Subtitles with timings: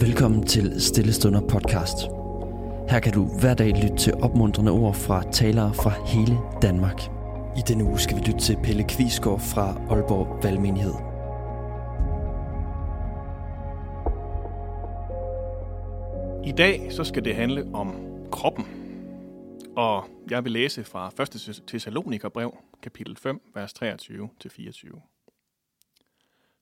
[0.00, 1.96] Velkommen til Stillestunder podcast.
[2.90, 7.00] Her kan du hver dag lytte til opmuntrende ord fra talere fra hele Danmark.
[7.56, 10.94] I denne uge skal vi lytte til Pelle Kvisgaard fra Aalborg Valgmenighed.
[16.46, 17.94] I dag så skal det handle om
[18.32, 18.64] kroppen.
[19.76, 21.62] Og jeg vil læse fra 1.
[21.66, 23.84] Thessalonikerbrev, kapitel 5, vers 23-24.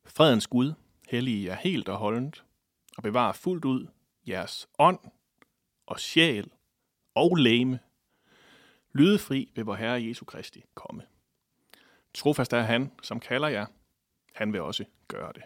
[0.06, 0.72] Fredens Gud,
[1.08, 2.44] hellige er helt og holdent,
[2.98, 3.86] og bevare fuldt ud
[4.28, 4.98] jeres ånd
[5.86, 6.50] og sjæl
[7.14, 7.78] og læme,
[8.92, 11.02] lydefri ved vor Herre Jesu Kristi komme.
[12.14, 13.66] Trofast er han, som kalder jer.
[14.34, 15.42] Han vil også gøre det.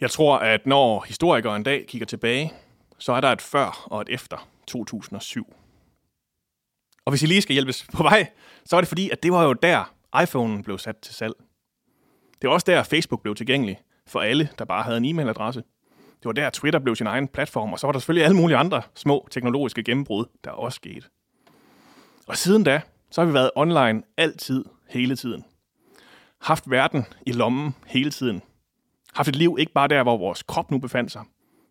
[0.00, 2.52] Jeg tror, at når historikere en dag kigger tilbage,
[2.98, 5.54] så er der et før og et efter 2007.
[7.04, 8.30] Og hvis I lige skal hjælpes på vej,
[8.64, 11.34] så er det fordi, at det var jo der, iPhone blev sat til salg.
[12.42, 15.62] Det var også der, Facebook blev tilgængelig for alle, der bare havde en e-mailadresse.
[16.20, 18.56] Det var der, Twitter blev sin egen platform, og så var der selvfølgelig alle mulige
[18.56, 21.06] andre små teknologiske gennembrud, der også skete.
[22.26, 22.80] Og siden da,
[23.10, 25.44] så har vi været online altid, hele tiden.
[26.40, 28.42] Haft verden i lommen hele tiden.
[29.14, 31.22] Haft et liv ikke bare der, hvor vores krop nu befandt sig,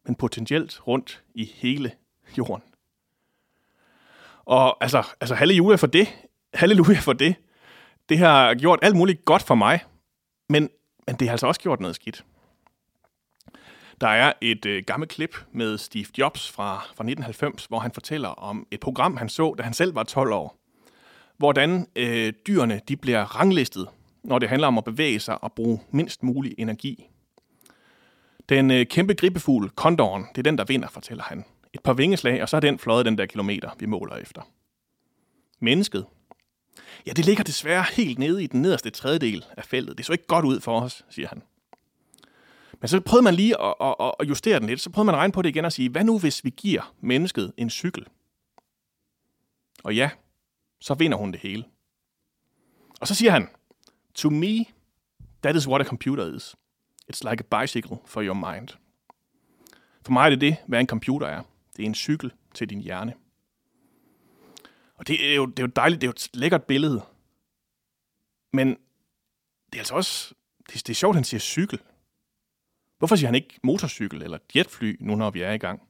[0.05, 1.91] men potentielt rundt i hele
[2.37, 2.63] jorden.
[4.45, 6.07] Og altså, altså halleluja for det.
[6.53, 7.35] Halleluja for det.
[8.09, 9.79] Det har gjort alt muligt godt for mig,
[10.49, 10.69] men,
[11.09, 12.25] men det har altså også gjort noget skidt.
[14.01, 18.29] Der er et øh, gammelt klip med Steve Jobs fra, fra 1990, hvor han fortæller
[18.29, 20.57] om et program, han så, da han selv var 12 år.
[21.37, 23.87] Hvordan øh, dyrene de bliver ranglistet,
[24.23, 27.09] når det handler om at bevæge sig og bruge mindst mulig energi.
[28.49, 31.45] Den øh, kæmpe gribefugl, kondoren, det er den, der vinder, fortæller han.
[31.73, 34.41] Et par vingeslag, og så er den fløjet den der kilometer, vi måler efter.
[35.59, 36.05] Mennesket,
[37.05, 39.97] ja, det ligger desværre helt nede i den nederste tredjedel af feltet.
[39.97, 41.43] Det så ikke godt ud for os, siger han.
[42.81, 44.81] Men så prøvede man lige at, at, at justere den lidt.
[44.81, 46.93] Så prøvede man at regne på det igen og sige, hvad nu hvis vi giver
[47.01, 48.07] mennesket en cykel?
[49.83, 50.09] Og ja,
[50.81, 51.63] så vinder hun det hele.
[53.01, 53.49] Og så siger han,
[54.15, 54.65] To me,
[55.41, 56.55] that is what a computer is.
[57.13, 58.67] It's like a bicycle for your mind.
[60.05, 61.43] For mig er det det, hvad en computer er.
[61.77, 63.13] Det er en cykel til din hjerne.
[64.99, 67.01] Og det er jo, det er jo dejligt, det er jo et lækkert billede.
[68.53, 68.67] Men
[69.65, 70.33] det er altså også,
[70.67, 71.79] det, det er sjovt, at han siger cykel.
[72.97, 75.81] Hvorfor siger han ikke motorcykel eller jetfly, nu når vi er i gang?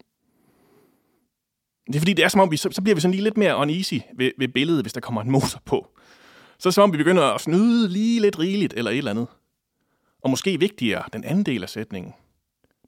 [1.88, 3.38] Det er fordi, det er som om, vi, så, så bliver vi sådan lige lidt
[3.38, 5.88] mere uneasy ved, ved billedet, hvis der kommer en motor på.
[6.58, 9.12] Så er det som om, vi begynder at snyde lige lidt rigeligt eller et eller
[9.12, 9.28] andet.
[10.22, 12.14] Og måske vigtigere, den anden del af sætningen.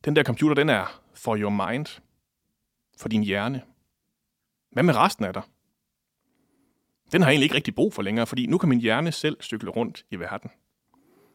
[0.05, 2.01] Den der computer, den er for your mind.
[2.97, 3.61] For din hjerne.
[4.71, 5.43] Hvad med resten af dig?
[7.11, 9.37] Den har jeg egentlig ikke rigtig brug for længere, fordi nu kan min hjerne selv
[9.41, 10.49] cykle rundt i verden.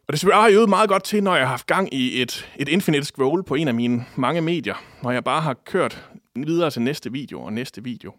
[0.09, 2.69] Og det har jeg meget godt til, når jeg har haft gang i et, et
[2.69, 6.82] infinite scroll på en af mine mange medier, når jeg bare har kørt videre til
[6.82, 8.14] næste video og næste video.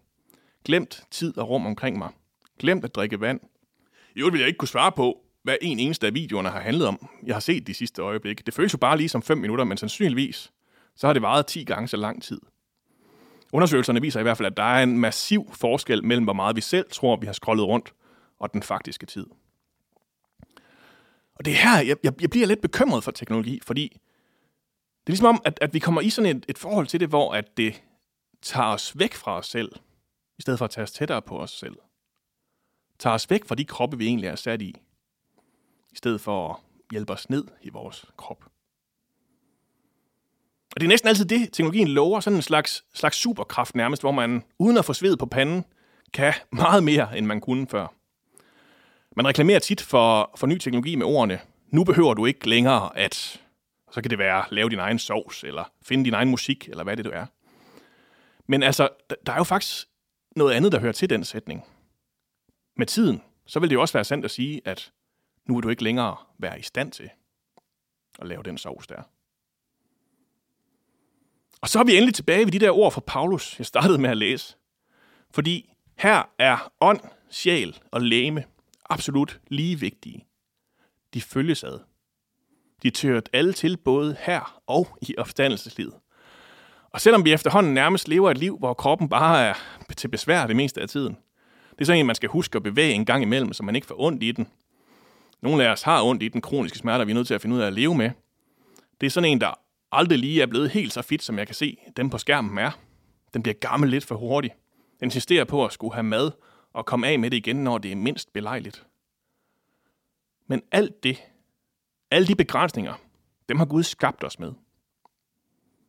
[0.66, 2.10] Glemt tid og rum omkring mig.
[2.60, 3.40] Glemt at drikke vand.
[4.16, 6.88] I øvrigt vil jeg ikke kunne svare på, hvad en eneste af videoerne har handlet
[6.88, 7.10] om.
[7.26, 8.44] Jeg har set de sidste øjeblikke.
[8.46, 10.52] Det føles jo bare lige som 5 minutter, men sandsynligvis
[10.96, 12.42] så har det varet 10 gange så lang tid.
[13.54, 16.62] Undersøgelserne viser i hvert fald, at der er en massiv forskel mellem, hvor meget vi
[16.62, 17.94] selv tror, vi har scrollet rundt,
[18.40, 19.26] og den faktiske tid.
[21.36, 23.88] Og det er her, jeg, jeg, jeg bliver lidt bekymret for teknologi, fordi
[25.08, 27.10] det er ligesom om, at, at vi kommer i sådan et, et forhold til det,
[27.10, 27.84] hvor at det
[28.42, 29.72] tager os væk fra os selv,
[30.38, 31.76] i stedet for at tage os tættere på os selv.
[33.00, 34.76] Tager os væk fra de kroppe, vi egentlig er sat i,
[35.92, 36.56] i stedet for at
[36.92, 38.46] hjælpe os ned i vores krop.
[40.78, 44.12] Og det er næsten altid det, teknologien lover, sådan en slags, slags superkraft nærmest, hvor
[44.12, 45.66] man uden at få sved på panden,
[46.14, 47.94] kan meget mere, end man kunne før.
[49.16, 51.40] Man reklamerer tit for, for ny teknologi med ordene,
[51.70, 53.42] nu behøver du ikke længere at,
[53.92, 56.98] så kan det være, lave din egen sovs, eller finde din egen musik, eller hvad
[56.98, 57.26] det du er.
[58.48, 58.90] Men altså,
[59.26, 59.88] der er jo faktisk
[60.36, 61.64] noget andet, der hører til den sætning.
[62.76, 64.92] Med tiden, så vil det jo også være sandt at sige, at
[65.46, 67.10] nu vil du ikke længere være i stand til
[68.20, 69.02] at lave den sovs der.
[71.62, 74.10] Og så er vi endelig tilbage ved de der ord fra Paulus, jeg startede med
[74.10, 74.56] at læse.
[75.32, 77.00] Fordi her er ånd,
[77.30, 78.44] sjæl og læme
[78.90, 80.26] absolut lige vigtige.
[81.14, 81.80] De følges ad.
[82.84, 85.94] De tørt alle til både her og i opstandelseslivet.
[86.90, 89.54] Og selvom vi efterhånden nærmest lever et liv, hvor kroppen bare er
[89.98, 91.18] til besvær det meste af tiden,
[91.72, 93.88] det er sådan en, man skal huske at bevæge en gang imellem, så man ikke
[93.88, 94.48] får ondt i den.
[95.42, 97.56] Nogle af os har ondt i den kroniske smerte, vi er nødt til at finde
[97.56, 98.12] ud af at leve med.
[99.02, 99.60] Det er sådan en, der
[99.92, 102.72] aldrig lige er blevet helt så fit, som jeg kan se dem på skærmen er.
[103.34, 104.54] Den bliver gammel lidt for hurtigt.
[105.00, 106.32] Den insisterer på at skulle have mad
[106.74, 108.86] og komme af med det igen, når det er mindst belejligt.
[110.48, 111.24] Men alt det,
[112.12, 112.94] alle de begrænsninger,
[113.50, 114.54] dem har Gud skabt os med.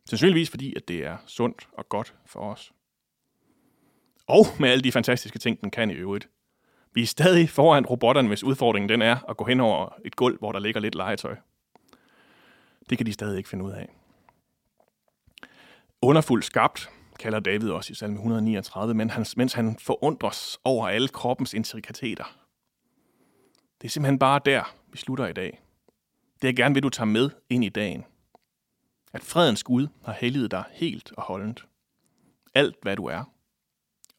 [0.09, 2.73] Sandsynligvis fordi, at det er sundt og godt for os.
[4.27, 6.29] Og med alle de fantastiske ting, den kan i øvrigt.
[6.93, 10.37] Vi er stadig foran robotterne, hvis udfordringen den er at gå hen over et gulv,
[10.39, 11.35] hvor der ligger lidt legetøj.
[12.89, 13.89] Det kan de stadig ikke finde ud af.
[16.01, 16.89] Underfuldt skabt,
[17.19, 22.39] kalder David også i salme 139, men han, mens han forundres over alle kroppens intrikateter.
[23.81, 25.61] Det er simpelthen bare der, vi slutter i dag.
[26.41, 28.05] Det jeg gerne vil, du tager med ind i dagen.
[29.13, 31.65] At fredens Gud har helliget dig helt og holdent.
[32.53, 33.23] Alt, hvad du er.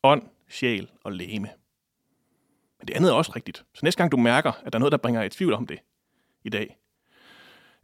[0.03, 1.49] Ånd, sjæl og læme.
[2.79, 3.65] Men det andet er også rigtigt.
[3.75, 5.79] Så næste gang du mærker, at der er noget, der bringer i tvivl om det
[6.45, 6.77] i dag.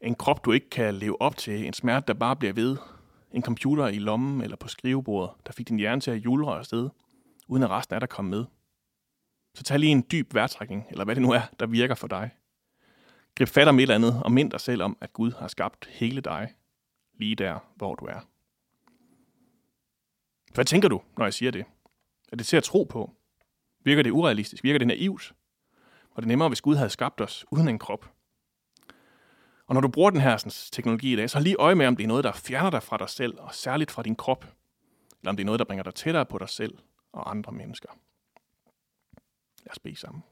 [0.06, 1.66] En krop, du ikke kan leve op til.
[1.66, 2.76] En smerte, der bare bliver ved.
[3.32, 6.88] En computer i lommen eller på skrivebordet, der fik din hjerne til at julre afsted,
[7.48, 8.44] uden at resten af dig kom med.
[9.54, 12.30] Så tag lige en dyb vejrtrækning, eller hvad det nu er, der virker for dig.
[13.34, 15.86] Grib fat om et eller andet, og mind dig selv om, at Gud har skabt
[15.86, 16.54] hele dig,
[17.18, 18.20] lige der, hvor du er.
[20.54, 21.64] Hvad tænker du, når jeg siger det?
[22.32, 23.10] Er det til at tro på?
[23.84, 24.64] Virker det urealistisk?
[24.64, 25.34] Virker det naivt?
[26.10, 28.15] Og det er nemmere, hvis Gud havde skabt os uden en krop.
[29.66, 31.96] Og når du bruger den her sådan, teknologi i dag, så lige øje med, om
[31.96, 34.44] det er noget, der fjerner dig fra dig selv, og særligt fra din krop.
[35.20, 36.78] Eller om det er noget, der bringer dig tættere på dig selv
[37.12, 37.88] og andre mennesker.
[39.62, 40.22] Lad os bede sammen.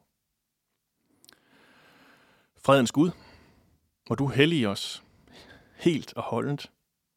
[2.56, 3.10] Fredens Gud,
[4.08, 5.04] må du hellige os
[5.76, 6.72] helt og holdent.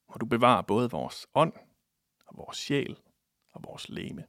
[0.10, 1.54] Må du bevare både vores ånd
[2.26, 2.98] og vores sjæl
[3.52, 4.26] og vores læme.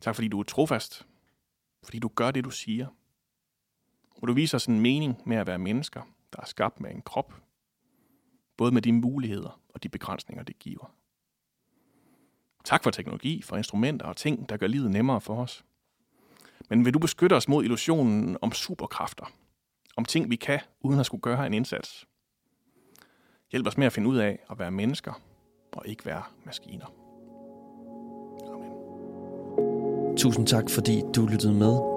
[0.00, 1.06] Tak fordi du er trofast.
[1.82, 2.86] Fordi du gør det, du siger
[4.18, 6.02] hvor du viser os en mening med at være mennesker,
[6.32, 7.34] der er skabt med en krop.
[8.56, 10.94] Både med de muligheder og de begrænsninger, det giver.
[12.64, 15.64] Tak for teknologi, for instrumenter og ting, der gør livet nemmere for os.
[16.70, 19.32] Men vil du beskytte os mod illusionen om superkræfter?
[19.96, 22.06] Om ting, vi kan, uden at skulle gøre en indsats?
[23.50, 25.20] Hjælp os med at finde ud af at være mennesker
[25.72, 26.86] og ikke være maskiner.
[30.16, 31.96] Tusind tak, fordi du lyttede med.